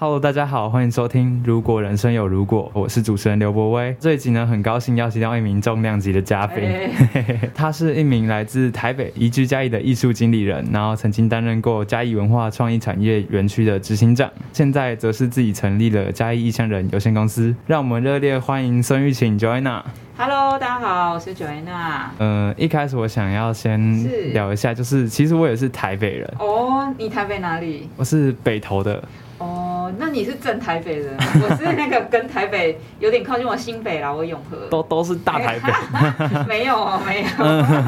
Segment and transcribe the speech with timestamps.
[0.00, 3.96] Hello，大家好，欢迎收听《如果人生有如果》，我是主持人刘博威。
[3.98, 17.52] 这一集呢，很高兴邀请到一名重量级的嘉宾，欸、 他是一名来自台北移居嘉义的艺术经理人，然后曾经担任过嘉义文化创意产业园区的执行长，现在则是自己成立了嘉义异乡人有限公司。
[17.66, 19.82] 让我们热烈欢迎孙玉琴 Joanna。
[20.16, 22.04] Hello，大家好，我是 Joanna。
[22.18, 26.32] 嗯、呃，一开始我想要先聊一下，就是其实我也是台北人。
[26.38, 27.88] 哦，oh, 你台北哪里？
[27.96, 29.02] 我是北投的。
[29.38, 29.67] 哦，oh,
[29.98, 37.28] 那你是正台北人， 我是那个跟台北有点靠近，我新北啦，我永和，都都是大台北， 没有哦，没有。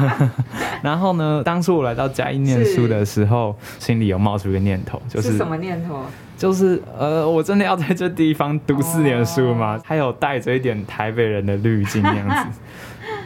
[0.81, 6.03] 然后呢，当初我来到嘉义念书的时候，心里有冒出一个念头，就是，是什么念头？
[6.37, 9.81] 就是呃，我真的要在这地方读四年书吗？Oh.
[9.85, 12.59] 还有带着一点台北人的滤镜那样子。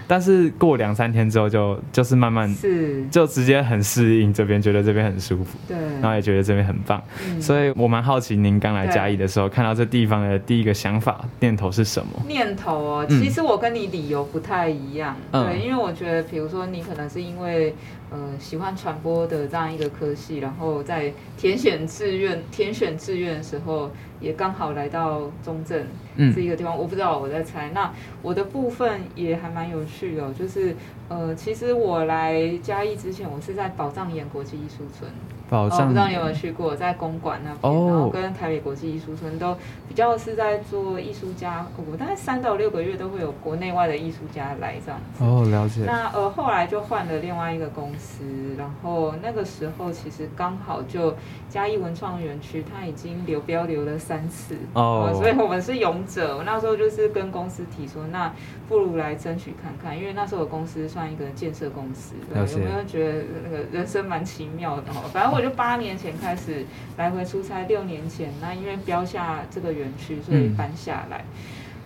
[0.08, 3.04] 但是过两三天之后就，就就是慢慢是。
[3.12, 12.22] 就直接很适应这边，觉得这边很舒服，对，然后也觉得这边很棒，嗯、所以我蛮好奇您刚来嘉义的时候，看到这地方的第一个想法念头是什么？
[12.28, 17.74] 念头哦，其实我跟你理由不太一样，嗯、对，因为我觉得，比如说你可能是因为
[18.12, 23.92] 呃喜欢传播的这样一个科系，然后在填选志愿填选志愿的时候。
[24.22, 25.86] 也刚好来到中正
[26.18, 27.72] 这一个地方，我不知道，我在猜。
[27.74, 30.76] 那我的部分也还蛮有趣的，就是
[31.10, 35.10] 呃，其实我来嘉义之前，我是在宝藏岩国际艺术村。
[35.50, 39.56] 宝藏、哦，不知道你有没有去过，在公馆那边，哦、然后跟台北国际艺术村都
[39.88, 45.24] 比较是在做艺术家，我大概三到六个月都会有国内外的艺术家来这样子。
[45.24, 45.84] 哦，了解。
[45.86, 48.24] 那呃，后来就换了另外一个公司，
[48.58, 51.16] 然后那个时候其实刚好就
[51.48, 56.38] 嘉义文创园区，它已经流标流了三次哦、呃，所以我们是勇者。
[56.38, 58.34] 我那时候就是跟公司提说，那
[58.68, 64.84] 不如来争取看看，因为那时候我公司算一个建设公司，对，有没有觉得那个人生蛮奇妙的？
[65.14, 65.35] 反正。
[65.36, 66.66] 我就八年前开始
[66.98, 71.26] 来回出差，六年前那因为标下这个园区，所以搬下来。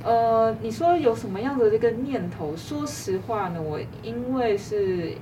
[0.04, 2.56] 嗯、呃，你说有什么样的这个念头？
[2.56, 5.14] 说实话呢，我因为是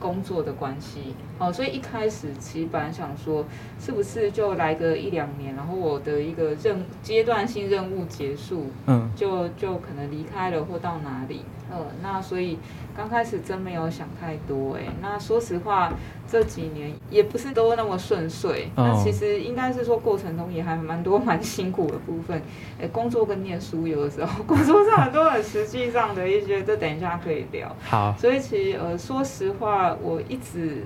[0.00, 3.44] 工作的关系，哦，所以一开始其实本来想说，
[3.78, 11.42] 是不是就来个一两年，然后我的一个任阶段性任务结束，嗯，就就可能离开了或到哪里。
[11.70, 12.58] 呃，那所以
[12.96, 14.82] 刚开始真没有想太多哎。
[15.02, 15.92] 那说实话，
[16.28, 18.70] 这几年也不是都那么顺遂。
[18.76, 18.86] Oh.
[18.86, 22.40] 那其实应该是说过程中也还蛮多 蛮辛苦的部分。
[22.80, 27.74] 哎，工作跟念书有的时候，工作上很多很实际上的一些，这等一下可以聊。
[27.82, 28.14] 好。
[28.18, 30.84] 所以其实呃，说实话，我一直。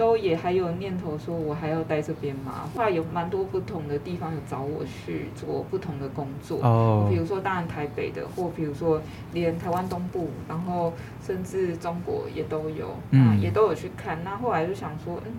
[0.00, 2.66] 都也还有念头说，我还要待这边吗？
[2.74, 8.98] 后来有蛮多不同的地方有找我去做不同的工作，哦，比如说当然台北的，或比如说
[9.34, 14.18] 连台湾东部，然后甚至中国也都有，嗯，也都有去看。
[14.24, 15.32] 那后来就想说，嗯，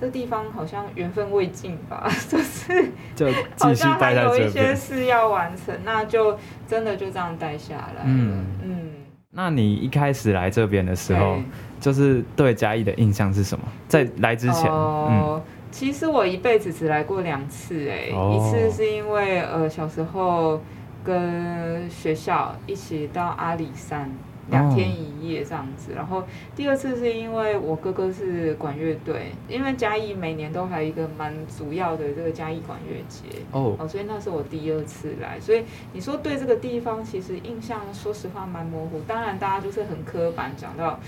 [0.00, 6.36] 这地方好像缘分未尽吧， 就是就好像还有一些事要完成，那就
[6.66, 8.44] 真的就这样待下来了，嗯。
[8.64, 8.88] 嗯
[9.34, 11.38] 那你一开始来这边的时候，
[11.80, 13.64] 就是对嘉义的印象是什么？
[13.88, 20.60] 在来之前，哦、嗯，其实我一辈子只来过两次，哎，哦、一次是因为呃小时候
[21.02, 24.10] 跟学校一起到阿里山。
[24.50, 26.24] 两天一夜这样子，然后
[26.56, 33.38] 第二次是因为我哥哥是管乐队，因为嘉义每年都还有一个蛮主要的这个嘉义管乐节。
[33.52, 40.98] 哦，所以那是我第二次来，所以你说对这个地方其实印象说实话蛮模糊，当然大家就是很刻板讲到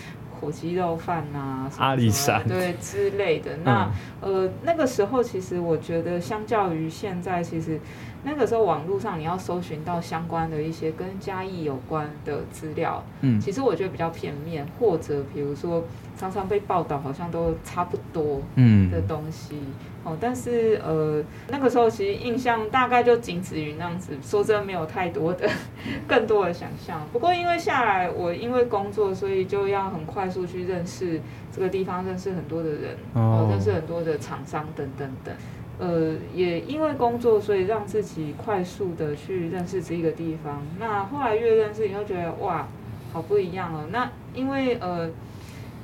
[0.41, 2.47] 火鸡肉饭啊，阿里山。
[2.49, 3.91] 对之类的，那、
[4.23, 7.81] 嗯、呃那个时候其实我觉得相较于现在其实。
[8.25, 15.85] 那个时候网络上你要搜寻到相关的一些跟嘉义有关的资料，嗯，其实我觉得比较片面，或者比如说
[16.17, 19.57] 常常被报道好像都差不多，嗯的东西，
[20.05, 25.49] 嗯、哦，但是呃那个时候其实印象大概就仅止于那样子，说真的没有太多的
[26.09, 27.01] 更多的想象。
[27.12, 31.21] 不过因为下来我因为工作，所以就要很快速去认识
[31.53, 35.35] 这个地方，认识很多的人，哦，认识很多的厂商等等等。
[35.77, 40.62] 呃，也因为工作，所以让自己快速的去认识这个地方。
[40.79, 42.69] 那后来越认识，你会觉得哇，
[43.12, 43.85] 好不一样哦。
[43.91, 45.11] 那因为呃，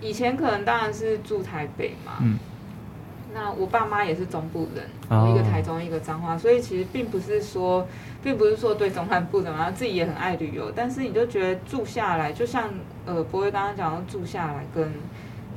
[0.00, 2.38] 以前可能当然是住台北嘛，嗯，
[3.34, 4.86] 那我爸妈也是中部人，
[5.28, 7.88] 一个台中，一个彰化，所以其实并不是说，
[8.22, 12.70] 并不是说对中南部怎么样，自己也很爱旅游，但是你就觉得住下来，就像
[13.06, 14.92] 呃，柏威刚刚讲的住下来跟。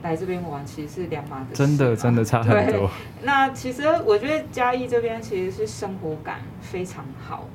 [0.04, 2.90] 来这边玩其实是两码子事，真的真的差很多。
[3.24, 7.48] 那其实我觉得嘉义这边其实是生活感非常好，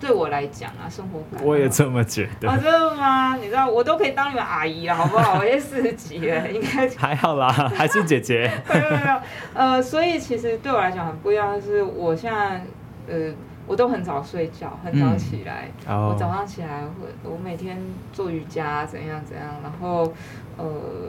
[0.00, 1.44] 对我来讲啊，生活感。
[1.44, 2.48] 我也这么觉得。
[2.48, 3.36] 啊，真的吗？
[3.36, 5.36] 你知道我都可以当你们阿姨了，好不好？
[5.40, 8.50] 我也四十几了，应该还好啦， 还是姐姐。
[8.72, 9.20] 没有没有，
[9.54, 12.64] 呃，所以其实对我来讲很不一样的是，我现在
[13.08, 13.32] 呃。
[13.66, 15.70] 我都很早睡觉，很早起来。
[15.88, 16.12] 嗯 oh.
[16.12, 17.78] 我早上起来会，我每天
[18.12, 19.46] 做瑜伽，怎样怎样。
[19.62, 20.12] 然后，
[20.56, 20.64] 呃，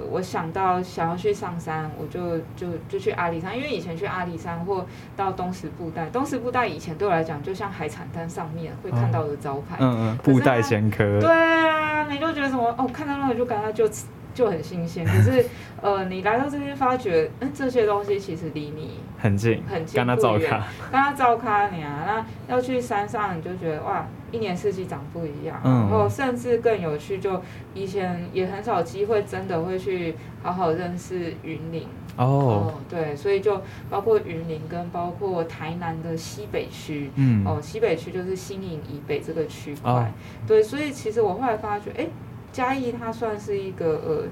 [0.09, 9.77] 我想到想要去上山，我就就就去阿里山，因为以前去阿里山或到东石布袋，东石布袋以前对我来讲就像海产摊上面会看到的招牌。
[9.79, 10.17] 嗯嗯。
[10.23, 11.19] 布袋仙科。
[11.19, 12.73] 对啊，你就觉得什么？
[12.77, 13.89] 哦，看到那个就感觉就。
[14.35, 15.45] 就很新鲜，可是，
[15.81, 20.61] 呃，你来到这边发觉，嗯，这些东西其实离你很近，很近，跟他照咖，
[20.91, 24.05] 跟他照咖你啊，那要去山上，你就觉得哇，
[24.35, 27.41] 一年四季长不一样，嗯、然后甚至更有趣，就
[27.73, 31.87] 以前也很少机会真的会去好好认识云林。
[32.17, 40.05] 哦，哦，对，所以就包括云林跟包括台南的西北区，嗯，哦，西北区就是新营以北这个区块，哦、
[40.45, 42.07] 对，所以其实我后来发觉，哎。
[42.51, 44.23] 嘉义它算是一个呃，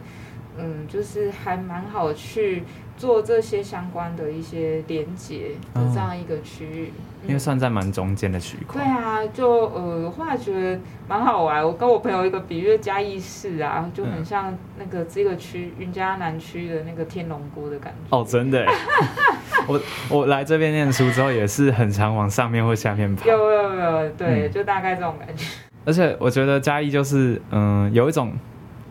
[0.58, 2.64] 嗯，就是还蛮好去
[2.98, 6.94] 做这些相关的一些连接的这样一个区域，
[7.24, 8.82] 嗯、因为算在蛮中间的区块。
[8.82, 11.66] 对啊，就呃，后来觉得蛮好玩。
[11.66, 18.18] 我跟我朋友一个比喻，嘉义市啊，就很像那个这个区云嘉南区的那个天龙国的感觉。
[18.18, 18.66] 哦，真的。
[19.68, 19.80] 我
[20.10, 23.26] 我来这边念书之后，也是很常往上面或下面跑。
[23.26, 25.46] 有有有，对，嗯、就大概这种感觉。
[25.86, 28.34] 而且我觉得嘉义就是，嗯，有一种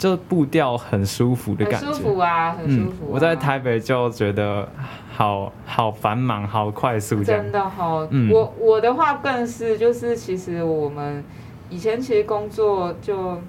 [0.02, 1.86] 就步调很舒服的感觉。
[1.86, 3.08] 很舒服啊，很舒服啊。
[3.08, 4.68] 嗯，我在台北就觉得
[5.12, 7.22] 好好繁忙，好快速。
[7.22, 11.22] 真的好，嗯，我我的话更是，就是其实我们
[11.70, 13.40] 以前其实工作就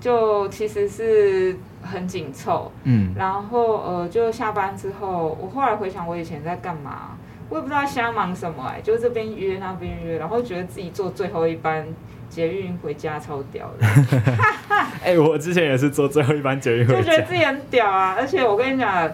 [0.00, 7.16] 就其实是很紧凑，嗯，然后呃，就下班之后，我后来回想我以前在干嘛，
[7.48, 11.84] 我也不知道瞎忙什么哎，就这边约那边约，然后觉得自己坐最后一班。
[12.36, 13.86] 捷运回家超屌的，
[15.02, 18.14] 哎、欸，我之前也是坐最后一班捷运回家，就觉得自己很屌啊！
[18.18, 19.10] 而且我跟你讲，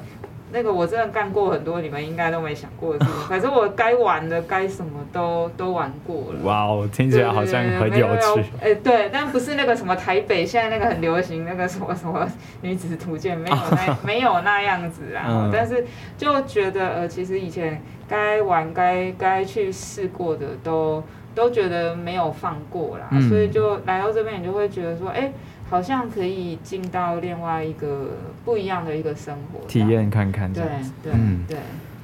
[0.51, 6.41] 那个我真的干过很多你们应该都没想过的事情， 反正我该玩的该什么都都玩过了。
[6.43, 8.41] 哇哦，听起来好像很有趣。
[8.61, 12.29] 哎、欸，对，但不是那个什么台北现在那个很流行那个什么什么
[12.63, 15.23] 女子图鉴，没有那没有那样子啊。
[15.29, 15.87] 嗯、但是
[16.19, 21.01] 就觉得呃，其实以前该玩该该去试过的都。
[21.35, 25.33] 都觉得没有放过啦，嗯、所以就来到这边，你就会觉得说，哎、欸，
[25.69, 28.11] 好像可以进到另外一个
[28.45, 30.63] 不一样的一个生活，体验看看对
[31.03, 31.45] 对嗯。
[31.49, 31.59] 对。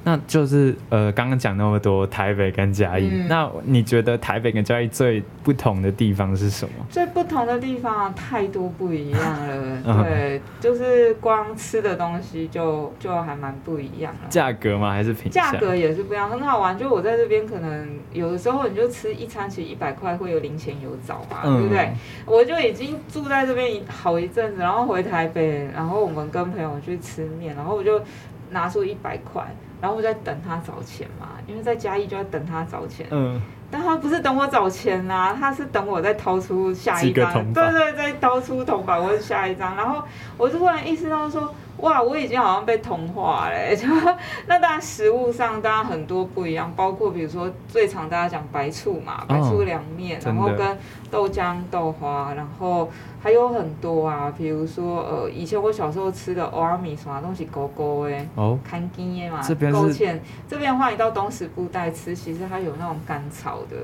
[0.09, 6.83] 那就是呃，刚刚讲那么多台北跟嘉义，嗯、那你觉得台北跟嘉义最不同的地方是什么？
[6.89, 14.27] 最不同的地方太多不一样了， 嗯、对，就是光吃的东西就就还蛮不一样了。
[14.29, 14.91] 价格吗？
[14.91, 15.51] 还是品相？
[15.51, 16.75] 价格也是不一样，很好玩。
[16.75, 21.91] 就我在这边，可能有的时候你就吃一餐，其实一百块会有零钱有找嘛，嗯、对不对？
[22.25, 28.01] 我就已经住在这边好一阵子，然后回台北，然后我们跟朋友去吃面，然后我就
[28.49, 29.45] 拿出一百块。
[29.81, 33.07] 然后我就在等他找钱嘛，因为在嘉义就要等他找钱。
[33.11, 33.39] 嗯，
[33.71, 39.75] 但他不是等我找钱啦、啊，他是等我再掏出下一张，对对，再掏出铜板或者下一张。
[39.75, 40.03] 然后
[40.37, 41.53] 我就突然意识到说。
[41.81, 43.75] 哇，我已经好像被同化了。
[43.75, 43.87] 就
[44.47, 50.77] 那当然食物上当然很多不一样，包括比如说最常大家讲白醋嘛，白醋凉面，哦、然后跟
[51.09, 52.89] 豆浆豆花，然后
[53.21, 60.19] 还有很多啊，比如说呃，以前我小时候吃的欧阿米什么东西勾勾哎，哦，看经验嘛，勾芡。
[60.47, 63.75] 这边的话，你到东石布袋吃，其实它有那种甘草的，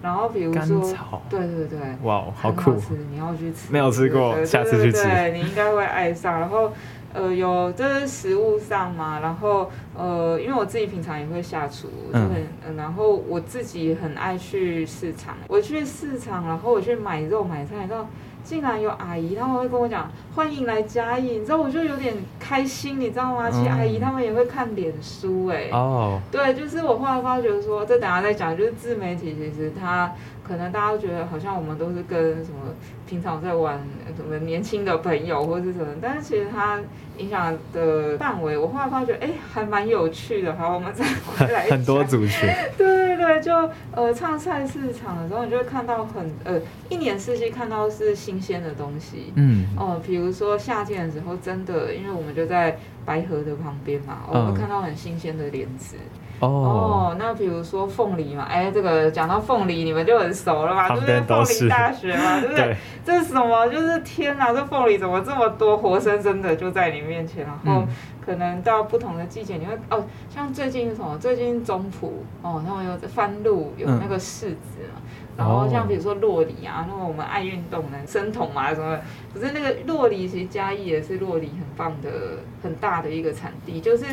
[0.00, 1.20] 然后比如说，草。
[1.28, 2.72] 对对对，哇，好酷，
[3.10, 6.72] 你要去吃，没有吃过，下次去吃，对，你应该会爱上，然后。
[7.12, 18.06] 呃，有就是食物上嘛，然后呃，因为我自己平常也会下厨，就很，嗯、然后我自己很爱去市场，我去市场，然后我去买肉买菜，然后。
[18.44, 23.50] 竟然有阿姨，他们会跟我讲欢迎来嘉义，你知道我就有点开心，你知道吗？
[23.50, 30.10] 其实阿姨他们也会看脸书，哎，哦，对，就是我后来发觉说，这等下再讲，就是自媒体其实它
[30.48, 32.74] 可能大家都觉得好像我们都是跟什么
[33.06, 33.78] 平常在玩
[34.16, 36.80] 什么年轻的朋友或者是什么，但是其实它
[37.18, 40.56] 影响的范围，我后来发觉哎还蛮有趣的。
[40.56, 41.04] 好，我们再
[41.36, 48.38] 回来很多族群， 对对对，就呃唱菜市场的时候，你就会看到很呃一年四季看到是新。
[48.38, 55.96] 新鲜的东西，嗯，哦，比如说夏天的时候，真的，因为我们就在白河的旁边嘛，我会看到很新鲜的莲子。
[55.96, 62.76] 哦，哦，那比如说凤梨嘛，哎，这个讲到凤梨，你们就很熟了嘛，就是凤梨大学嘛， 对不对？
[63.04, 63.66] 这是什么？
[63.68, 67.84] 就是天哪，这凤梨怎么这么多，活生生的就在你面前，然后
[68.24, 71.16] 可能到不同的季节，你会哦，像最近什么？
[71.18, 75.00] 最近中埔哦，然后有番路有那个柿子嘛。
[75.38, 78.98] 然后像比如说洛梨啊，然后我们爱运动的生酮啊什么，
[79.32, 83.80] 可是那个洛梨其实嘉义也是洛梨很棒的很大的一个产地。
[83.80, 84.04] 就是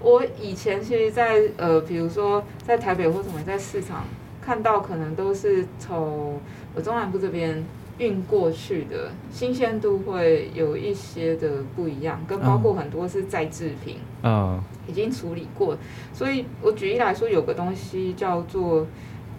[0.00, 4.02] 我以前其实在，在呃，比如说在台北或什么，在市场
[4.42, 6.40] 看到，可能都是从
[6.74, 7.64] 呃中南部这边
[7.98, 15.76] 运过去的，新鲜度会有一些的不一样，跟包括很多是再制品，嗯，已经处理过。
[16.12, 18.84] 所以我举例来说，有个东西叫做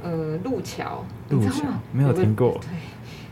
[0.06, 2.52] 呃路桥，路桥没有听过。
[2.62, 2.70] 对。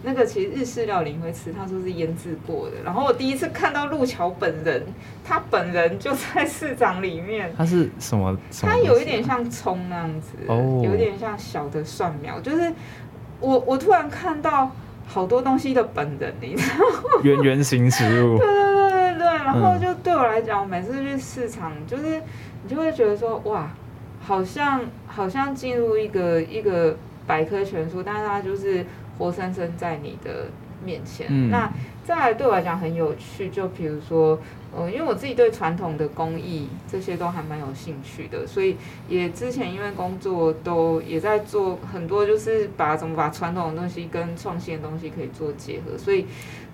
[0.05, 2.75] 那个其实日式料理会吃，他说是腌制过的。
[2.83, 4.83] 然后我第一次看到路桥本人，
[5.23, 7.53] 他本人就在市场里面。
[7.55, 8.37] 他是什么？
[8.61, 12.37] 他有一点像葱那样子，哦，有点像小的蒜苗。
[12.41, 12.69] 就是
[13.39, 14.69] 我我突然看到
[15.07, 17.21] 好多东西的本人，你知道吗？
[17.23, 18.35] 圆圆形食物。
[18.43, 19.25] 对对对对对。
[19.25, 22.21] 然后就对我来讲，我每次去市场，就是
[22.63, 23.71] 你就会觉得说，哇，
[24.23, 28.85] 好像好像进入一个一个百科全书，但是它就是。
[29.19, 30.47] 活生生在你的
[30.83, 31.71] 面前，嗯、那
[32.03, 34.39] 再来对我来讲很有趣，就比如说，
[34.75, 38.75] 呃，因为我自己对传统的工艺这些都还蛮有兴趣的，所以
[39.07, 46.25] 也之前因为工作都也在做很多，就是把怎么把传统的东西跟创新的东西可以做结合，所以。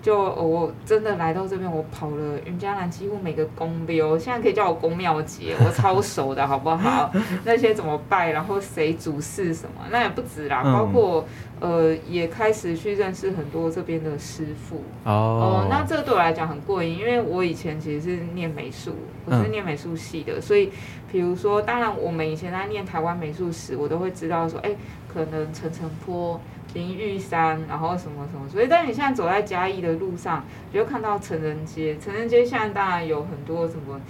[0.02, 7.12] 就我真的来到这边，我跑了云嘉南几乎每个宫庙，现在可以叫我宫庙姐， 我超熟的好不好？
[7.44, 11.26] 那些怎么拜，然后谁主事什么，那也不止啦，包括
[11.60, 15.66] 呃也开始去认识很多这边的师傅哦、呃。
[15.68, 18.94] 那这个对我来讲很过瘾，因为我以前其实是念美术，
[19.26, 20.72] 我是念美术系的，所以
[21.12, 24.76] 比如说，当然我们以前在念台湾美术史，我都会知道说，哎、欸，
[25.12, 26.40] 可能陈澄波。
[26.72, 31.98] 林玉山，然后什么什么，所以但你现在走在嘉义的路上，你就看到成人街。
[31.98, 34.00] 成人街现在当然有很多什么，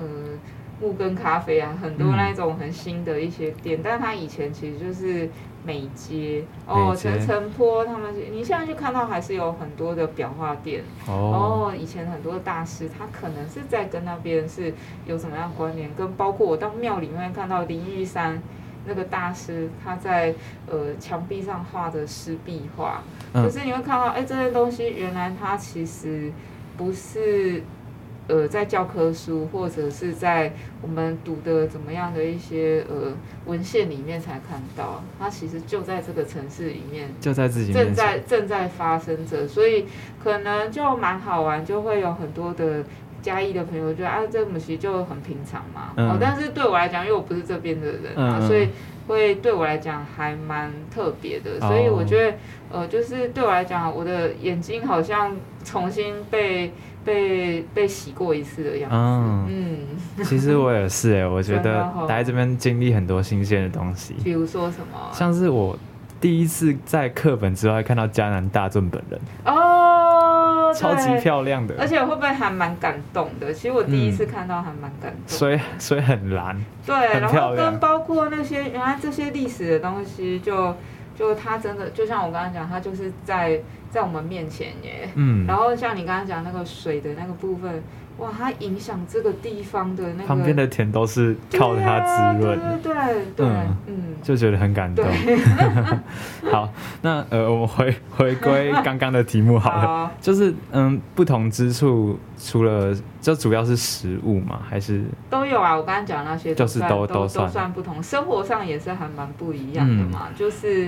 [0.00, 0.06] 呃，
[0.80, 5.28] 木根咖啡啊，很多那种很新的一些店，嗯、但它以前其实就是
[5.64, 14.74] 美街哦，陈城坡他们，你现在就看到还是有很多的裱画店哦，然后以前很多的大师，他可能是在跟那边是
[15.06, 18.42] 有什么样关联，跟包括我到庙里面看到林玉山。
[18.88, 20.34] 那个大师他在
[20.66, 23.02] 呃墙壁上画的湿壁画，
[23.32, 26.32] 可、嗯、是你会看到，哎，这些东西原来它其实
[26.76, 27.62] 不是
[28.26, 33.12] 呃在教科书或者是在我们读的怎么样的一些呃
[33.46, 39.86] 文献里面才看到，它其实就在这个城市里面，就在自己正在正在发生着，所以
[40.22, 42.82] 可能就蛮好玩，就会有很多的。
[43.20, 45.92] 嘉义的朋友觉得啊，这个其实就很平常嘛。
[45.96, 48.68] 嗯、哦，但是对我来讲，因为我不是这边的人啊，嗯、所以
[49.06, 51.52] 会对我来讲还蛮特别的。
[51.60, 52.36] 哦、所以我觉得，
[52.70, 56.72] 呃，就是对我来讲，我的眼睛好像重新被
[57.04, 58.96] 被被洗过一次的样子。
[58.96, 59.46] 嗯，
[60.16, 64.14] 嗯其实我也是哎，我觉得待在这边经历很多新鲜的东西。
[64.22, 65.10] 比如说什么？
[65.12, 65.76] 像是我
[66.20, 69.20] 第一次在课本之外看到嘉南大圳本人。
[69.44, 69.77] 哦。
[70.78, 73.52] 超级漂亮的，而且会不会还蛮感动的？
[73.52, 75.28] 其实我第一次看到还蛮感动的。
[75.28, 76.56] 水水很蓝，
[76.86, 80.74] 对，然后跟包括那些原来这些历史的东西就，
[81.16, 85.08] 就就它真的就像我刚刚讲，它就是在在我们面前耶。
[85.14, 87.82] 嗯，然后像你刚刚讲那个水的那个部分。
[88.18, 95.04] 哇，它影响这个地方的那个旁边的田都是靠着它滋润，对对对，对嗯嗯，就觉得很感动。
[96.50, 96.68] 好，
[97.00, 105.76] 那呃，我们回回归刚刚的题目好了，好就是嗯，不同之处除了就主要是食物嘛，还是都有啊？
[105.76, 110.26] 我刚刚讲那些就是都都都算不同，生活上也是还蛮不一样的嘛。
[110.28, 110.86] 嗯、就是，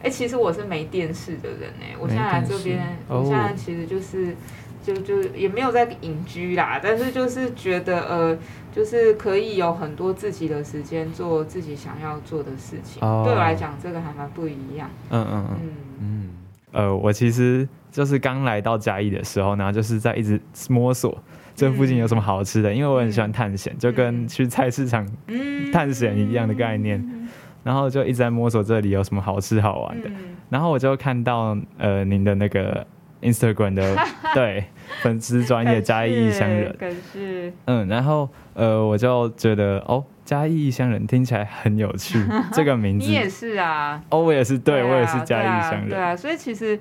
[0.00, 4.36] 哎、欸，其实我是没电视的人哎，我现在来这边，我现在其实就是。
[4.88, 8.38] 就就也没有在隐居啦，但是就是觉得呃，
[8.72, 13.02] 就是可以有很多自己的时间做自己想要做的事情。
[13.06, 13.24] Oh.
[13.24, 14.88] 对我来讲，这个还蛮不一样。
[15.10, 15.58] 嗯嗯嗯
[16.00, 16.30] 嗯。
[16.72, 20.40] 呃，我其实就是刚来到嘉义的时候，然后就是在一直
[20.70, 21.16] 摸索
[21.54, 25.06] 这附近有什么好吃的，嗯、因为我很喜欢探险，就跟去菜市场
[25.70, 26.98] 探险一样的概念。
[26.98, 27.28] 嗯、
[27.62, 30.08] 然后就一直在摸索这里有什么好吃好玩的。
[30.08, 32.86] 嗯、然后我就看到呃您的那个。
[33.22, 33.96] Instagram 的
[34.34, 34.64] 对
[35.02, 44.02] 粉丝专业嘉义异乡人，可是嗯，然后呃，我就觉得哦，嘉义异乡人听起来很有趣，这个名 字你也是啊？
[44.10, 46.78] 哦，我也是，对，我也是嘉义异乡人，对啊，所以其实。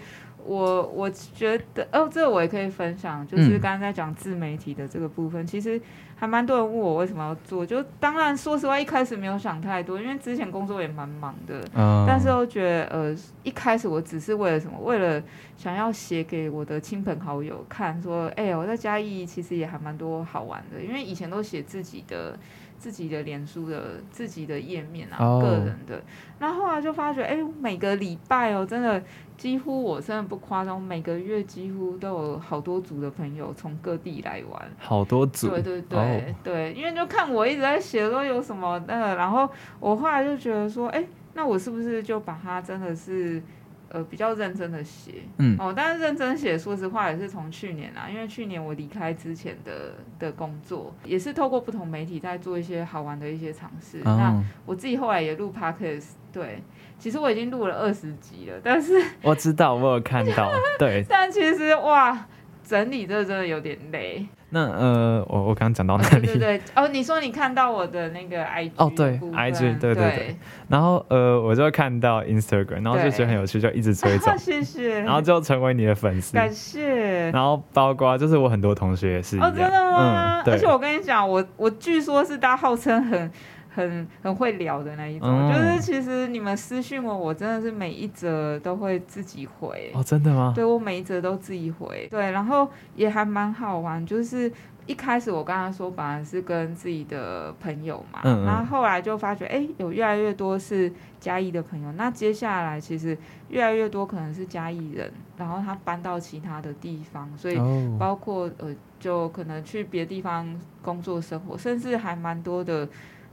[0.48, 5.80] 我我觉得哦，这个我也可以分享，就是刚刚在讲自媒体的这个部分，嗯、其实
[6.16, 14.80] 还蛮多人问我为什么要做，就当然说实话，一开始没有想太多，因为之前工作也蛮忙的，嗯、但是我觉得呃，一开始我只是为了什么？
[14.80, 15.22] 为了
[15.58, 22.38] 想要写给我的亲朋好友看，说，哎，我在嘉义其实也还蛮多好玩的，因为以前都写自己的。
[22.78, 25.42] 自己的脸书的自己的页面啊，oh.
[25.42, 26.02] 个人的。
[26.40, 29.02] 然后后来就发觉，哎，每个礼拜哦，真的
[29.38, 34.72] 几乎我真的不夸张，每个月几乎都有好多组的朋友从各地来玩。
[34.78, 35.50] 好多组。
[35.50, 36.36] 对对对、oh.
[36.44, 41.04] 对，因为就看我一直在写说有什么那个，然后我后来就觉得说，哎，
[41.34, 43.42] 那我是不是就把它真的是。
[43.90, 54.00] 呃，比较认真的写，嗯，哦，但是认真写，说实话也是从去年啊，因为去年我离开之前的的工作，也是透过不同媒体在做一些好玩的一些尝试。
[54.00, 56.62] 哦、那我自己后来也录 Podcast，对，
[57.00, 62.28] 其实我已经录了二十集了，但是 我知道，我有看到，对， 但其实哇，
[62.64, 64.28] 整理这真的有点累。
[64.50, 66.26] 那呃，我我刚刚讲到哪里？
[66.26, 70.36] 对对对，哦，你说你看到我的那个 IG 哦，对，IG，对对对，对。
[70.70, 75.00] 然后呃，我就看到 Instagram，然后就觉得很有趣，就一直追踪， 谢谢。
[75.02, 77.30] 然后就成为你的粉丝，感谢。
[77.32, 80.42] 然后包括就是我很多同学也是，哦，真的吗？
[80.42, 80.54] 嗯，对。
[80.54, 83.30] 而且我跟你讲，我我据说是大家号称很。
[83.78, 89.92] 很很会聊的那一种，嗯、就是其实你们私信我，我真的是每一则都会自己回。
[89.94, 90.52] 哦，真的吗？
[90.56, 92.08] 对，我每一则都自己回。
[92.10, 94.52] 对，然后也还蛮好玩，就是
[94.88, 101.92] 一开始我刚刚说本来是跟自己的朋友嘛，嗯嗯，然后后来就发觉，哎，有越来越多是嘉义的朋友。
[101.92, 103.16] 那接下来其实
[103.50, 107.60] 越来越多可能是嘉义人，然后他搬到其他的地方，所以
[108.00, 112.90] 包括呃，就可能去别的地方工作生活，甚至还蛮多的。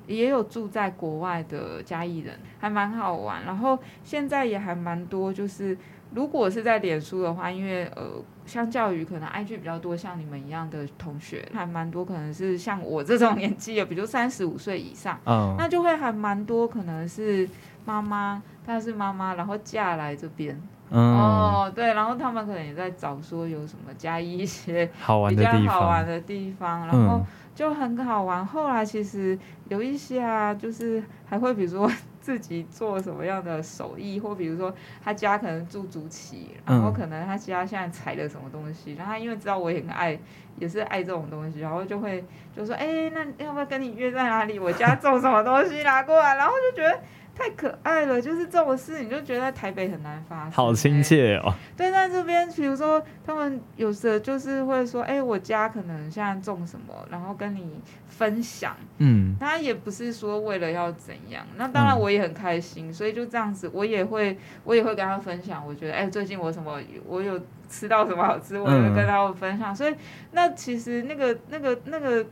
[0.06, 3.44] 也有住在国外的嘉义人，还蛮好玩。
[3.44, 5.76] 然后现在也还蛮多，就是
[6.14, 17.48] 如果是在脸书的话，因为呃，相较于可能 IG 比较多像你们一样的同学，还蛮多可能是像我这种年纪的，比如三十五岁以上，嗯，那就会还蛮多可能是
[17.84, 27.24] 妈妈，她是妈妈，然后嫁来这边，嗯，哦，对，然后他们可能也在找说有什么嘉义一些比较好玩的地方，然后。
[27.54, 28.44] 就很好玩。
[28.44, 40.18] 后来其实有一些啊，就是还会比如说 自己做什么样的手艺，或比如说他家可能住竹崎，然后可能他家现在采了什么东西，然后他因为知道我也很爱，
[40.58, 42.24] 也是爱这种东西，然后就会
[42.56, 44.58] 就说：“哎，那要不要跟你约在哪里？
[44.58, 47.00] 我家种什么东西拿过来。”然后就觉得。
[47.34, 50.52] 太可爱了，就是这种事，你就觉得在台北很难发生。
[50.52, 51.52] 好亲切哦。
[51.76, 58.76] 对，在这边，比如说他们有时候就是会说，哎，我家可能现在种什么，然后跟你分享。
[58.98, 59.34] 嗯。
[59.40, 65.66] 他也不是说为了要怎样，那当然我也很开心，嗯、所以就这样子，我也会我也会跟他分享。
[65.66, 69.72] 我觉得，哎，最近我什么，我有吃到什么好吃，我也会跟他们分享。
[69.72, 69.94] 嗯、所以
[70.30, 72.24] 那其实那个那个那个那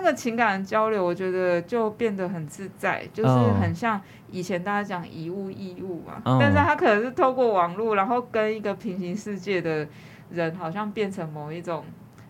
[0.00, 4.00] 个情感交流，我觉得就变得很自在，就是很像。
[4.30, 9.88] 以前大家讲以物易物嘛，嗯、但是他可能是透过网络，然后跟一个平行世界的
[10.30, 11.82] 人，好像变成某一种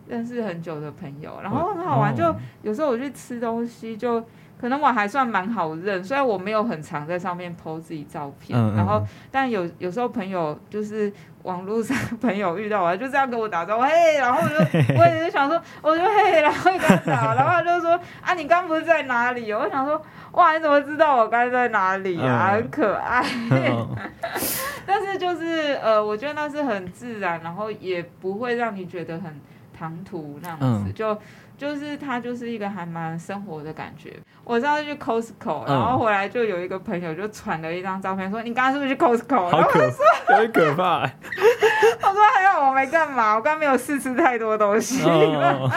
[0.07, 2.15] 认识很久的朋友，然后很好玩。
[2.15, 4.25] 就有时候我去吃东西，就
[4.61, 11.13] 可能我还算蛮好认，虽然我没有很常在上面 po 自己照片，嗯、然后但有有时候朋友就是
[11.45, 14.55] 网络上朋友遇到我，就这样跟我打招呼，嘿，然后我就
[14.99, 19.53] 我也是想说，我就嘿，然后跟他打， 然后他就说啊，你刚不是在哪里？
[19.53, 20.01] 我想说。
[20.33, 22.51] 哇，你怎么知道我刚在哪里啊？
[22.53, 23.97] 嗯、很可爱，嗯、
[24.87, 29.41] 但是就是呃，我觉得那是很自然，然后也不会让你觉得很
[29.77, 31.19] 唐突那样子，嗯、就
[31.59, 34.15] 就是它就是一个还蛮生活的感觉。
[34.45, 39.49] 我上次去 Costco，然后回来就有一个朋友就传了一张照片，说你刚刚是不是去 Costco？
[39.51, 39.85] 好可，
[40.31, 41.03] 有点可怕。
[41.03, 45.03] 我说还好我没干嘛，我刚没有试吃太多东西。
[45.05, 45.69] 哦、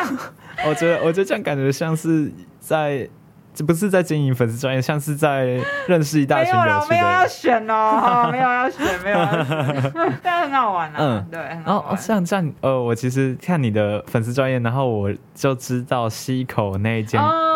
[0.65, 3.09] 我觉得我觉得这样感觉像是在。
[3.53, 6.63] 这不是在经营粉丝专业，像是在认识一大群人。
[6.63, 10.95] 没有，没有要选哦， 没有要选，没有要选， 但很好玩啊。
[10.99, 11.39] 嗯，对。
[11.39, 17.21] 然后哦，像这样，呃，我其实看你的粉丝专业，然后我就知道西口那一间。
[17.21, 17.47] 哦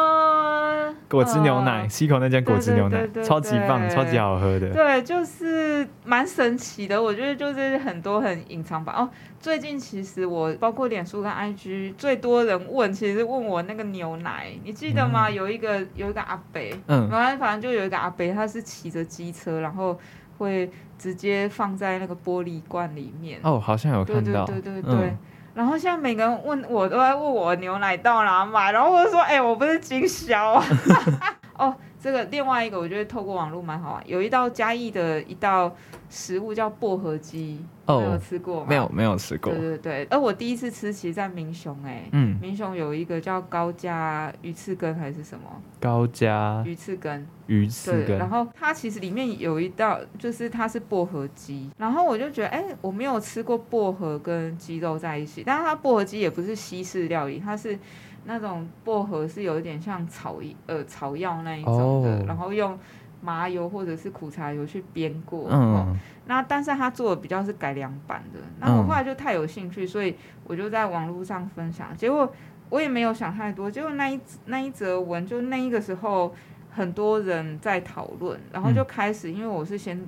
[1.16, 4.70] 果汁牛奶，溪口那间果汁牛奶超级棒，超级好喝的。
[4.74, 7.02] 对，就是蛮神奇的。
[7.02, 9.10] 我觉得就是很多很隐藏版哦。
[9.40, 15.30] 最近其实我包括脸书跟 IG 最多人问，其实问我那个牛奶，你记得吗？
[15.30, 19.98] 有一个有一个阿伯，嗯，然后反正就有一个阿伯，他是骑着机车，然后
[20.38, 23.40] 会直接放在那个玻璃罐里面。
[23.44, 25.18] 哦，好像有看到，对对对对。
[25.56, 30.66] 然后现在每个人问我都在问我牛奶到哪买，然后我就说，哎、我不是经销啊。
[31.58, 35.74] 哦，这个另外一个我觉得透过网络蛮好玩，有一道嘉义的一道
[36.10, 37.64] 食物叫薄荷鸡。
[37.86, 38.66] 哦，没有吃过吗？
[38.68, 39.54] 没有，没有吃过。
[39.54, 45.46] 对对对，而我第一次吃，其实在民雄哎、欸，嗯，民雄有一个叫高家鱼翅羹还是什么？
[45.80, 48.18] 高家鱼翅羹，鱼翅羹。
[48.18, 57.78] 然后它其实里面有一道，就是它是薄荷鸡，然后我就觉得，哎，我没有吃过薄荷跟鸡肉在一起，但是它薄荷鸡也不是西式料理，它是
[58.24, 62.76] 那种薄荷是有一点像草呃草药那一种的，哦、然后用
[63.22, 65.48] 麻油或者是苦茶油去煸过。
[65.52, 65.98] 嗯，
[66.28, 68.40] 那但是他做的比较是改良版的。
[68.60, 71.96] 那我后来就太有兴趣，所以我就在网络上分享。
[71.98, 72.32] 结果
[72.70, 76.34] 我也没有想太多，结果那一那一则文就那一个时候
[76.72, 80.02] 很多人在讨论，然后就开始，因为我是先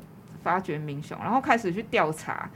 [0.43, 2.49] 发掘民雄，然后开始去调查。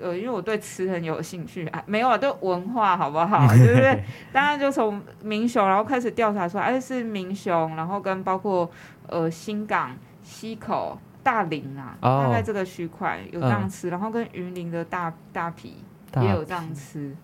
[0.00, 3.46] 呃，因为我对吃很有兴趣啊，没有啊，对文化好不好？
[3.54, 4.04] 对不对？
[4.32, 8.68] 当然就从民雄，然后开始调查出来，哎，是民雄，然后跟包括
[9.08, 15.76] 呃新港、溪口、大林啊，大概这个区块有这样吃，然后跟云林的大大皮
[16.16, 17.14] 也有这样吃。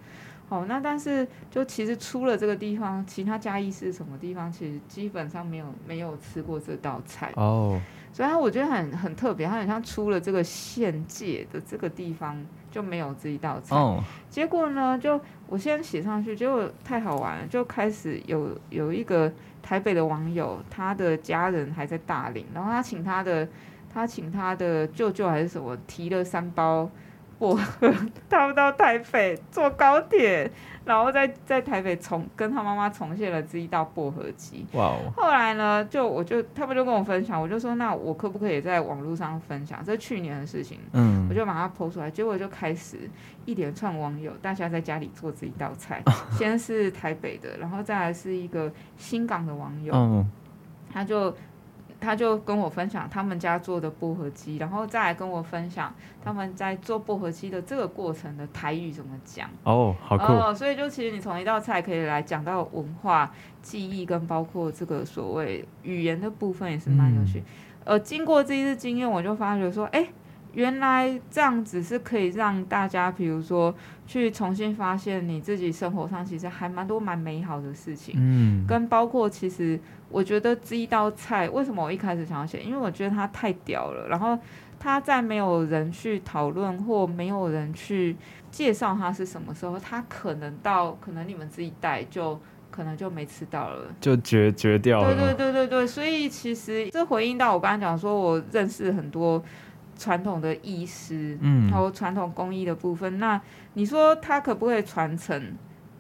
[0.49, 7.79] 好，那但是就其实出了这个地方，其他嘉义是什么地方，其实基本上没有没有吃过这道菜哦。
[8.15, 12.35] 所以它我觉得很很特别，它很像出了这个县界的这个地方。
[12.71, 13.99] 就没有这一道菜，oh.
[14.29, 23.49] 结果呢，就我先写上去，结果太好玩了，就开始有有一个台北的网友，他的家人还在大林，然后他请他的
[23.93, 26.89] 他请他的舅舅还是什么提了三包。
[27.39, 27.95] 薄荷
[28.29, 30.51] 他们到台北坐高铁，
[30.85, 34.67] 然后在在台北重跟他妈妈重现了这一道薄荷鸡。
[34.73, 35.13] 哇哦！
[35.17, 39.81] 后来呢，就我就他们就跟我分享，我就说那我可不可以在网络上分享？
[39.85, 42.99] 这是去年的事情，嗯，我就把它 po 出来，结果就开始
[43.45, 46.03] 一连串网友，大家在家里做这一道菜。
[46.37, 50.29] 先是台北的，然后再来是一个新港的网友，嗯，
[50.93, 51.33] 他就。
[52.01, 59.49] 他就跟我分享他们家做的薄荷鸡，然后再来跟我分享他们在做薄荷鸡的这个过程的台语怎么讲。
[59.65, 60.33] 哦，好酷。
[60.33, 63.31] 哦，所以就其实你从一道菜可以来讲到文化
[63.63, 67.41] 记忆，跟包括这个所谓语言的部分也是蛮有趣。
[67.41, 67.45] 嗯、
[67.85, 70.11] 呃，经过这一次经验，我就发觉说，哎、欸。
[70.55, 73.73] 原来这样子是可以让大家，比如说
[74.07, 79.79] 去重新发现你自己生活上其实还蛮多蛮美好的事情，嗯，跟包括其实
[80.11, 84.39] 我觉得这一道菜为什么我一开始想要写，因为我觉得它太屌了，然后
[84.79, 88.17] 它在没有人去讨论或没有人去
[88.51, 92.41] 介绍它是什么时候，它可能到可能你们这一代就
[92.71, 95.15] 可能就没吃到了，就绝绝掉了。
[95.15, 99.43] 对对对对对，所以其实这回应到我刚刚讲说，我认识很多。
[100.01, 103.41] 传统的医师，嗯，还有传统工艺的部分，那
[103.75, 105.57] 你说它可不可以传承？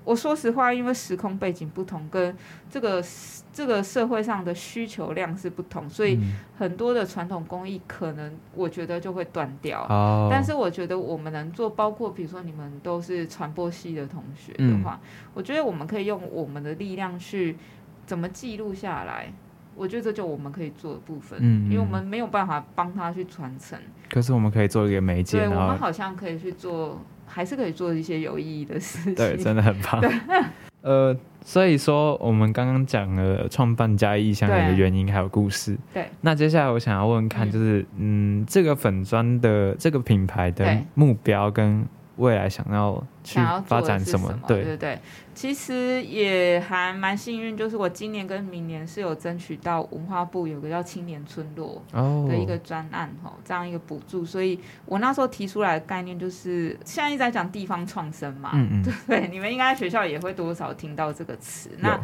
[0.08, 2.34] 我说实话，因为时空背景不同，跟
[2.70, 3.04] 这个
[3.52, 6.18] 这个社会上的需求量是不同，所以
[6.56, 9.82] 很多的传统工艺可能我觉得就会断掉。
[9.90, 17.58] 哦，但是我觉得我们能做，包括比如说你们都是传播系的同学的话，嗯，我觉得我们可以用我们的力量去
[18.06, 19.30] 怎么记录下来。
[19.76, 23.78] 我觉得这就我们可以做的部分，嗯，因为我们没有办法帮他去传承。
[24.10, 29.14] 可是我们可以做一个媒介，对，我们好像可以去做，还是可以做一些有意义的事情。
[29.14, 30.00] 对，真的很棒。
[30.00, 30.10] 对，
[30.82, 35.76] 呃，所以说我们刚刚讲了创办嘉义异乡人的原因还有故事。
[35.92, 36.06] 对。
[36.22, 41.86] 那接下来我想要问问看，就是嗯，嗯，这个粉砖的这个品牌的目标跟。
[42.18, 44.32] 未来想要去发展什么？
[44.46, 44.62] 对。
[44.64, 44.98] 对对，
[45.34, 51.82] 其实也还蛮幸运，就是我今年跟明年是有争取到文化部有个叫青年村落
[52.28, 61.98] 的一个专案哈，这样一个补助，所以我那时候提出来的概念就是，现在一直在讲地方创生嘛，嗯嗯， 对，你们应该学校也会多少听到这个词，那。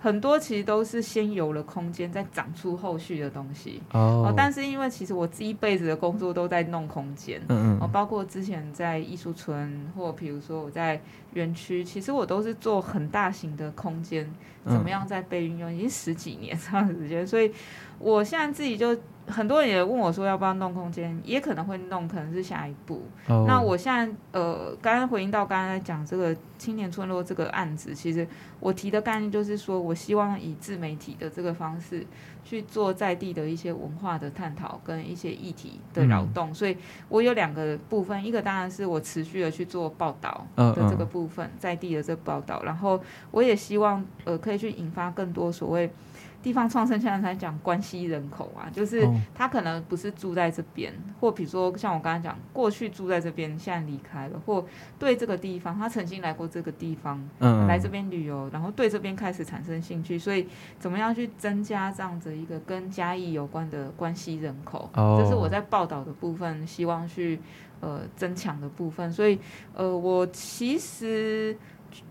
[0.00, 3.82] 很多其实都是先有了空间，再长出后续的东西。
[3.92, 4.26] Oh.
[4.26, 11.00] 哦，但是因为其实我这一辈子的工作都在弄空间，嗯嗯，哦，包括之前在艺术村，或比如说我在
[11.32, 14.32] 园区，其实我都是做很大型的空间，
[14.68, 17.52] 怎么样在被运用，已经十几年这样的时间，所以
[17.98, 18.96] 我现在自己就。
[19.30, 23.02] 很多人也问我说要不要弄空间，也可能会弄，可能是下一步。
[23.28, 23.46] Oh.
[23.46, 28.26] 那我现在呃，刚刚回应到刚刚在讲这个青年村落这个案子，其实
[28.58, 32.06] 我提的概念就是说，我希望以自媒体的这个方式
[32.48, 36.48] 去做在地的一些文化的探讨跟一些议题的扰动。
[36.48, 36.74] 嗯、所以
[37.10, 41.60] 我有两个部分，一个当然是我持续的去做报道的这个部分，uh, uh.
[41.60, 42.98] 在地的这个报道，然后
[43.30, 45.90] 我也希望呃可以去引发更多所谓。
[46.40, 54.64] 地方创生现在才讲关系人口啊，就是他可能不是住在这边，或比如说像我刚才讲，过去住在这边，现在离开了，或
[54.98, 60.46] 对这个地方，他曾经来过这个地方，嗯，来这边旅游，然后对这边开始产生兴趣，所以
[60.78, 64.88] 怎么样去增加这样子一个跟嘉义有关的关系人口？
[64.94, 67.40] 这是我在报道的部分，希望去
[67.80, 69.12] 呃增强的部分。
[69.12, 69.38] 所以
[69.74, 71.56] 呃，我其实。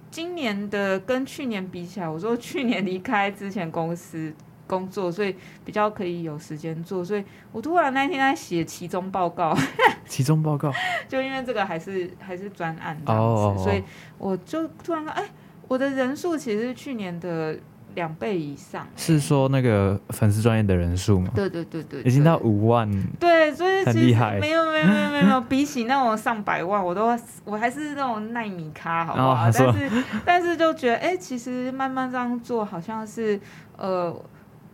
[0.09, 4.33] 今年的跟去年比起来，我说去年离开之前公司
[4.65, 7.03] 工作，所以比较可以有时间做。
[7.03, 9.55] 所以我突然那天在写期中报告，
[10.07, 10.71] 期中报告，
[11.07, 13.63] 就因为这个还是还是专案这样子，oh, oh, oh.
[13.63, 13.83] 所以
[14.17, 15.29] 我就突然说，哎、欸，
[15.67, 17.57] 我的人数其实是去年的
[17.97, 21.31] 两倍以上，是说那个粉丝专业的人数吗？
[21.33, 22.87] 对对对对，已经到五万，
[23.19, 24.39] 对，所以很厉害。
[24.39, 29.47] 没有没有没有没有，比起那种上百万，我都我还是那种奈米咖，好不好？
[29.47, 33.39] 哦、但是但是就觉得，哎、欸，其实慢慢这样做，好像是
[33.75, 34.15] 呃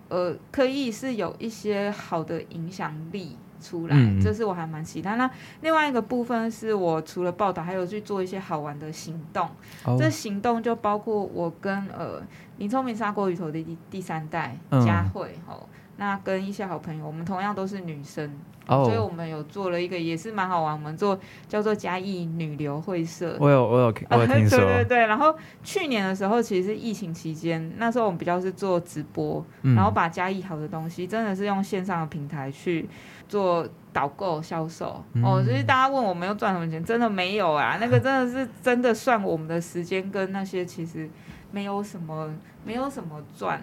[0.10, 3.38] 呃，可以是有一些好的影响力。
[3.64, 5.16] 出来，这是我还蛮期待。
[5.16, 5.30] 那
[5.62, 9.50] 另外一个部分是我除了报道，还有去做一些好玩的行动。
[9.86, 9.98] Oh.
[9.98, 12.22] 这行动就包括我跟呃
[12.58, 15.66] 林聪明砂锅鱼头的第第三代佳慧哦，
[15.98, 18.32] 那跟一些好朋友，我们同样都是女生。
[18.66, 18.86] Oh.
[18.86, 23.36] 所以我们有做了一个也是蛮好玩，我们做叫做嘉义女流会社。
[23.38, 24.58] 我有我有 我有听说。
[24.58, 32.88] 对对对，然后去年的时候其实是疫情期间，那时候我们比较是做直播，嗯、然后把嘉义好的东西真的是用线上的平台去
[33.28, 35.04] 做导购销售。
[35.12, 41.10] 嗯、哦，所以大家问我们又赚什么钱，真的没有啊， 那个真的是真的算我们的时间跟那些其实
[41.52, 43.62] 没有什么没有什么赚。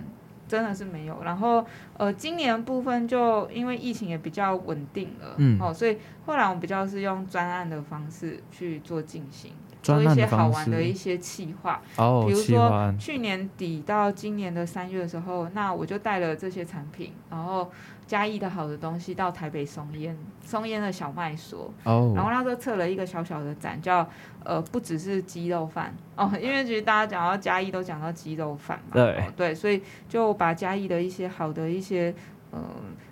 [0.51, 1.65] 真的是没有，然后
[1.97, 17.71] 呃，今年部分就因为疫情也比较稳定了，嗯，哦，所以后来我们比较是用专案的方式去做进行，做一些好玩的一些企划，哦，比如说去年底到今年的三月的时候，那我就带了这些产品，然后。
[18.11, 22.16] 嘉义的好的东西到台北松烟，松烟的小卖所，oh.
[22.16, 24.05] 然后那时候测了一个小小的展，叫
[24.42, 25.94] 呃不只是鸡肉饭。
[26.16, 32.12] 哦，因为其实大家讲到嘉义都讲到鸡肉饭嘛，对、哦、对，所以就把嘉义的一些好的一些
[32.51, 32.63] 呃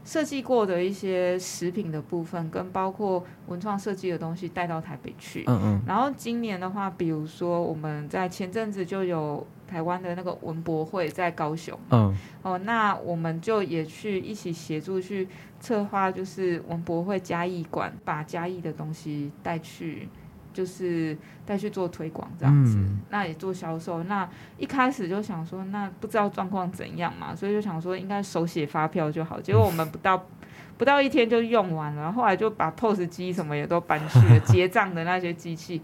[0.05, 9.47] 设计过的一些食品的部分，跟包括文创设计的东西带到台北去，嗯嗯，然后今年的话，比如说我们在前阵子就有。
[9.69, 15.29] 台湾的那个文博会在高雄，嗯，哦，那我们就也去一起协助去
[15.61, 20.09] 策划，就是文博会嘉义馆，把嘉义的东西带去，
[20.59, 21.17] 就是
[21.47, 24.03] 再去做推广这样子，嗯、那也做销售。
[24.03, 29.41] 那一开始就想说，那不知道状况怎样嘛，所以就想说应该手写发票就好。
[29.41, 35.81] 结果我们不到、嗯、不到一天就用完了，后来就把 POS 机什么也都搬去了，结账的那些机器。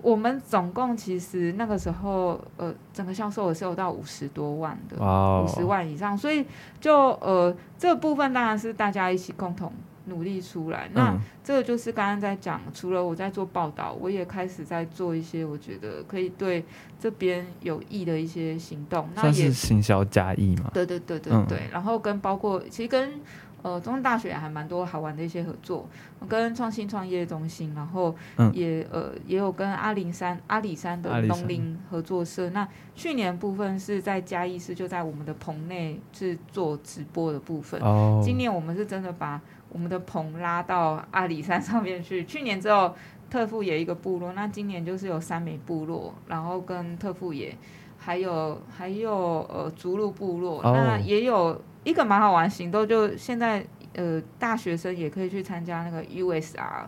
[0.00, 6.46] 我们总共其实那个时候，呃，整个销售额是有到五十多万的，五十.万以上，所以
[6.80, 9.72] 就呃这个部分当然是大家一起共同
[10.06, 10.86] 努力出来。
[10.88, 16.64] 嗯、那这个就是刚刚在讲，除了我在做报道，我也开始在做一些我觉得可以对
[16.98, 19.08] 这边有益的一些行动。
[19.14, 20.70] 那也是行销加益嘛？
[20.72, 23.12] 对对对对对，嗯、然后跟包括其实跟。
[23.62, 25.86] 呃，中山大学还蛮多好玩的一些合作，
[26.28, 28.14] 跟创新创业中心，然后
[28.54, 32.48] 也、嗯、呃也有跟阿里山阿里山的农林合作社。
[32.50, 37.80] 那去年部分是在嘉义市，就在我们的棚内是做直播的部分。
[37.82, 42.24] 哦，今年我们是真的把我们的棚拉到阿里山 上面去。
[42.24, 42.94] 去年只有
[43.28, 47.54] 特富野一个部落，那今年就是有三美部落，然后跟特富野，
[47.98, 49.12] 还有还有
[49.50, 51.60] 呃竹鹿部落，哦、那也有。
[51.82, 53.64] 一个蛮好玩行动，就现在
[53.94, 56.84] 呃，大学生也可以去参加那个 USR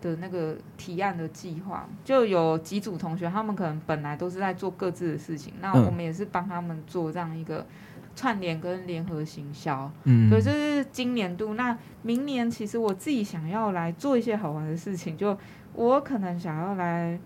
[0.00, 7.66] 的那个提案的计划，就有几组同学，他们可能本来都是在做各自的事情，那我们也是帮他们做这样一个
[8.14, 11.54] 串联跟联合行销，嗯，所以这是今年度。
[11.54, 15.36] 那明年其实我自己想要来做一些好玩的事情，就
[15.74, 17.18] 我可能想要来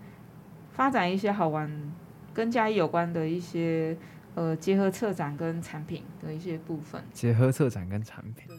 [0.71, 1.71] 发展一些好玩
[2.33, 3.95] 跟嘉义有关的一些。
[4.35, 7.01] 呃，结合策展跟产品的一些部分。
[7.13, 8.54] 结合策展跟产品。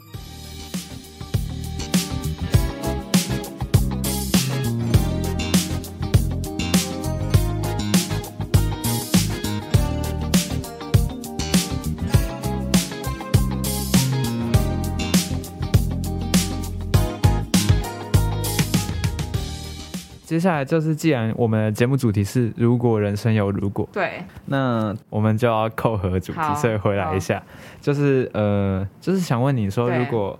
[20.26, 27.40] 接下来就是，既然我们的节目主题是“如果人生有如果”，对，那我们就要扣合主题，所以回来一下，
[27.80, 30.36] 就是呃，就是想问你说，如果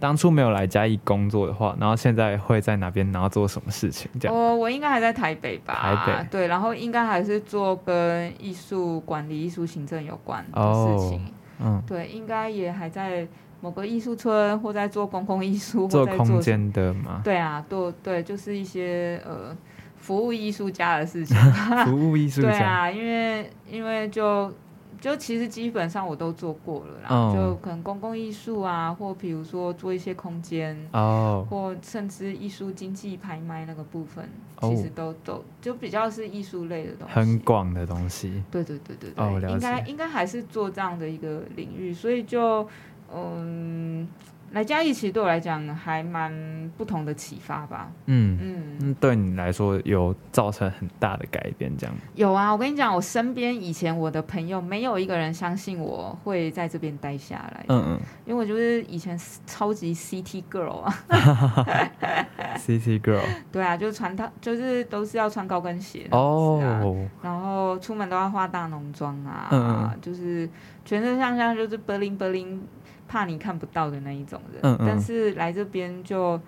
[0.00, 4.10] 当初没有来嘉义工作的话，然后现在会在哪边，然后做什么事情？
[4.18, 6.02] 这样，我我应该还在台北吧？
[6.04, 11.26] 台北，对，然后应该还是做跟艺术管理、艺术行政有关的事情，
[11.58, 13.24] 哦、嗯，对，应该也还在。
[13.60, 17.20] 某个艺术村，或在做公共艺术， 做空间的吗？
[17.24, 19.56] 对啊，对对，就是一些呃
[19.96, 21.36] 服务艺术家的事情。
[21.84, 22.48] 服务艺术家。
[22.50, 24.52] 对啊，因为因为就
[25.00, 34.28] 就其实基本上我都做过了，然后就可能公共艺术啊，或比如说做一些空间哦，或甚至艺术经济拍卖那个部分，
[34.60, 38.42] 其实都都就比较是艺术类的东西，很广的东西。
[38.50, 42.68] 对对对对对，哦，应该应该还是做这样的一个领域，所以就。
[43.14, 44.06] 嗯，
[44.52, 46.32] 来嘉义其实对我来讲还蛮
[46.76, 47.90] 不同的启发吧。
[48.06, 48.38] 嗯
[48.80, 51.94] 嗯，对你来说有造成很大的改变，这样？
[52.14, 57.64] 有啊，我跟你讲，我身边以前我的朋友没有一个人相信我会在这边待下来。
[57.68, 60.94] 嗯嗯，因为我就是以前超级 City Girl 啊。
[62.56, 63.22] City Girl。
[63.52, 66.80] 对啊，就是穿它，就是都是要穿高跟鞋哦、啊，
[67.22, 70.48] 然后出门都要化大浓妆啊，嗯嗯就是
[70.84, 72.60] 全身上下就是 bling bling。
[73.08, 76.38] 怕你看不到的那一种人，嗯嗯，但是来这边就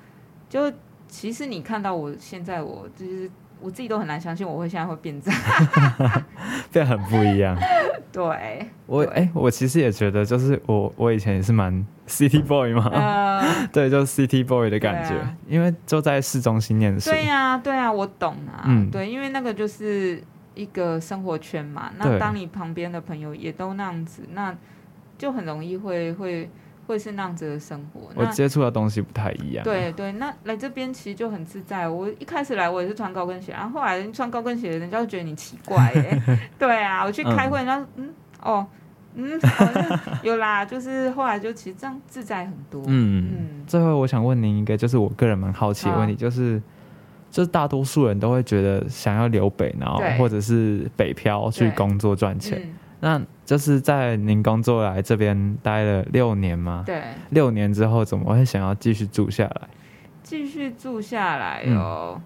[0.48, 0.70] 就
[1.08, 3.28] 其实你看到我现在，我就是
[3.60, 6.22] 我自己都很难相信我会现在会变这样，
[6.70, 7.56] 变很不一样。
[8.12, 13.42] 对，我哎、欸，我其实也觉得，就是我我以前也是蛮 city boy 嘛，呃、
[13.72, 17.10] 对，就是 city boy 的感觉，啊、因为就在市中心念书。
[17.10, 20.22] 对呀、啊，对啊，我懂啊，嗯，对，因为那个就是
[20.54, 21.90] 一个生活圈嘛。
[21.98, 24.54] 那当你旁边的朋友也都那样子，那。
[25.20, 26.48] 就很容易会会
[26.86, 28.00] 会是那样子的生活。
[28.16, 29.62] 我接触的东西不太一样。
[29.62, 31.86] 对对，那来这边其实就很自在。
[31.86, 36.22] 我一开始来我也是穿高跟鞋，然后后来穿高跟鞋，人家就觉得你奇怪耶。
[36.58, 38.66] 对啊，我去开会，人家说嗯哦
[39.14, 39.38] 嗯，
[40.22, 42.82] 有啦，就是后来就其实这样自在很多。
[42.86, 43.64] 嗯嗯。
[43.66, 46.60] 最后我想问您一个，就是我个人蛮好奇的问题，就是
[47.30, 52.68] 就是大多数人都会觉得想要留北，然后或者是北漂去工作赚钱。
[53.00, 56.84] 那就是在您工作来这边待了六年吗？
[56.86, 59.68] 对，六年之后怎么会想要继续住下来？
[60.22, 62.20] 继续住下来哦，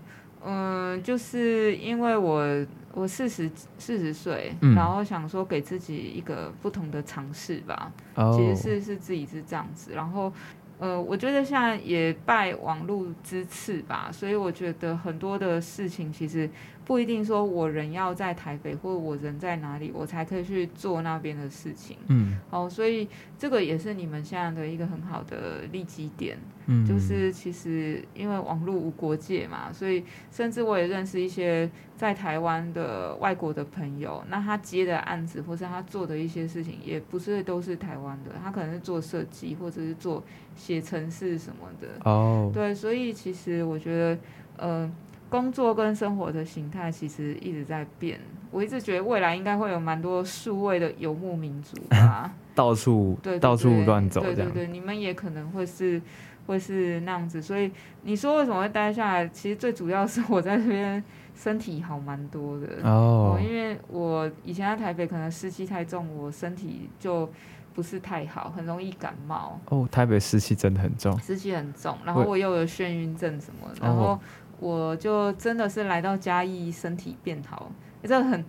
[0.45, 2.45] 嗯，嗯，就是因为我
[2.93, 7.93] 我四十四十岁，嗯、然后想说给自己一个不同的尝试吧。
[8.17, 10.33] 哦、其实是是自己是这样子，然后。
[10.81, 16.51] 呃，我觉得现在也拜网络之赐吧，所以我觉得很多的事情其实
[16.85, 21.97] 不一定说我人要在台北，或者我人在哪里，我才可以去做那边的事情。
[22.09, 26.37] 嗯，哦，所以这个也是你们现在的一个很好的利基点。
[26.67, 40.23] 嗯，就是其实因为网络无国界嘛，所以甚至我也认识一些在台湾的外国的朋友，那他接的案子或是他做的一些事情，也不是都是台湾的，他可能是做设计或者是做。
[40.57, 44.19] 写程式什么的哦，对，所以其实我觉得，
[44.57, 44.93] 呃，
[45.35, 48.21] 工作跟生活的形态其实一直在变。
[48.53, 54.21] 我一直觉得未来应该会有蛮多数位的游牧民族吧， 到处对，到处乱走。
[54.21, 56.01] 对对对，你们也可能会是
[56.47, 57.43] 会是那样子。
[57.43, 57.69] 所以
[58.03, 59.27] 你说为什么会待下来？
[59.27, 61.03] 其实最主要是我在这边
[61.35, 67.29] 身体好蛮多的哦，因为我以前在台北可能湿气太重，我身体就。
[67.75, 69.59] 不是太好，很容易感冒。
[69.69, 74.17] 哦，台北湿气真的很重，湿气很重，然后我又有眩晕症什么，然后
[74.59, 77.71] 我就真的是来到嘉义，身体变好，
[78.03, 78.45] 这个很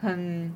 [0.00, 0.54] 很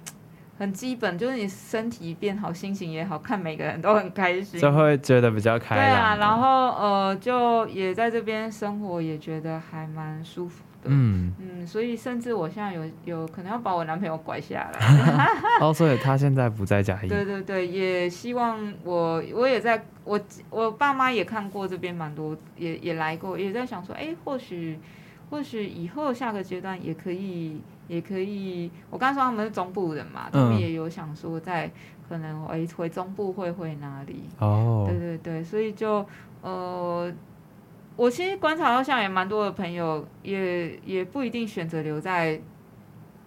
[0.58, 5.84] 很基本，就是你身体变好，心情也好，看每个人都很开心，就会觉得比较开心。
[5.84, 10.62] 对啊，然后呃，就也在这边生活，也觉得还蛮舒服。
[10.84, 15.28] 嗯嗯，所以甚至我现在有有可能要把我男朋友拐下来。
[15.60, 17.08] 哦，所以他现在不在嘉义。
[17.08, 24.78] 对对对，也希望我我也在我我爸妈也看过这边蛮多，也也来过，也在想说，哎，或许
[25.28, 28.70] 或许以后下个阶段也可以也可以。
[28.88, 31.70] 我刚说他们是中部人嘛，他们也有想说在
[32.08, 34.24] 可能回回中部会回哪里。
[34.38, 36.06] 哦，对对对，所以就
[36.40, 37.12] 呃。
[38.00, 42.40] 我其实观察到，现在也蛮多的朋友也也不一定选择留在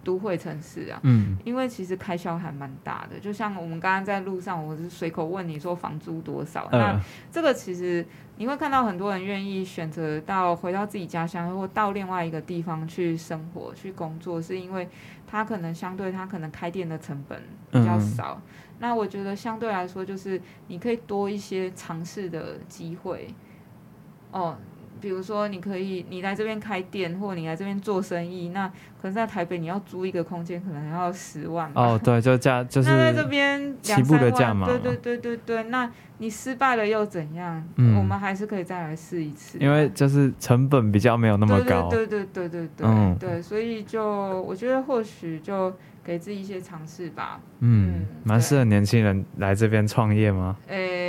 [0.02, 3.16] 都会城市啊，嗯，因为其实开销还蛮大的。
[3.20, 8.04] 就像我们刚刚在路上，我是随口问你说房租多少，呃、那这个其实
[8.36, 14.88] 你会看到很多人愿意选择到回到自己家乡，或到另外一个地方去生活、去工作，是因为
[15.24, 18.42] 他可能相对他可能开店的成本比较少。
[18.44, 23.28] 嗯、那我觉得相对来说，就是你可以多一些尝试的机会。
[24.34, 24.56] 哦，
[25.00, 31.70] 比如说你可以，你来这边开店，或者你来这边做生意，那可能在台北你要租一个空间，可能要十万。
[31.74, 32.88] 哦，对，就价 就是。
[32.90, 34.66] 那在这边起步的价嘛。
[34.66, 37.62] 对对对对对，那你失败了又怎样？
[37.76, 39.56] 嗯，我们还是可以再来试一次。
[39.60, 41.88] 因为就是成本比较没有那么高。
[41.88, 42.86] 对对对对对对。
[42.86, 43.16] 嗯。
[43.20, 44.02] 对，所以就
[44.42, 47.40] 我觉得或许就给自己一些尝试吧。
[47.60, 50.56] 嗯，蛮适合年轻人来这边创业吗？
[50.68, 51.03] 诶。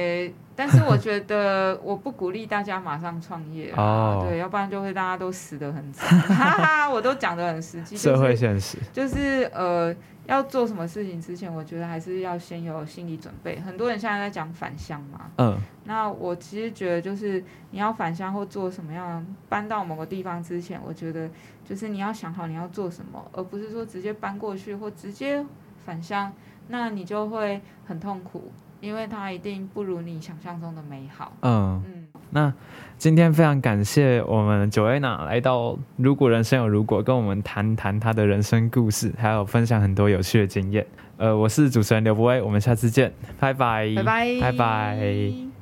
[0.56, 4.28] 但是我觉得我不鼓励大家马上创业啊，oh.
[4.28, 6.18] 对，要不然就会大家都死的很惨。
[6.34, 9.94] 哈哈，我都讲的很实际，社会现实就是呃，
[10.26, 13.60] 要做什么事情之前，我觉得还是要先有心理准备。
[13.60, 21.30] 很多人现在在讲返乡嘛，嗯，那我其实觉得就是你要返乡或做什么样搬到某个地方之前，我觉得
[21.66, 25.44] 就是你要想好你要做什么，而不是说直接搬过去或直接
[25.86, 26.32] 返乡，
[26.70, 28.52] 那你就会很痛苦。
[28.82, 31.34] 因为它一定不如你想象中的美好。
[31.42, 32.54] 嗯嗯，那
[32.98, 40.86] 今天非常感谢我们 Joanna 来到《如果人生有如果》，跟我们谈谈她的人生故事，还有分享很多有趣的经验。
[41.18, 45.55] 呃，我是主持人刘博威，我们下次见，拜拜，拜拜，拜拜。